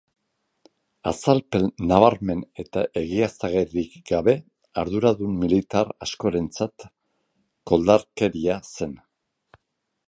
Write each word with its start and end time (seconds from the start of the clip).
Azalpen 1.09 1.67
nabarmen 1.91 2.41
eta 2.63 2.85
egiaztagarririk 3.01 3.99
gabe, 4.11 4.35
arduradun 4.85 5.37
militar 5.45 5.93
askorentzat 6.09 6.87
koldarkeria 7.73 8.59
zen. 8.77 8.99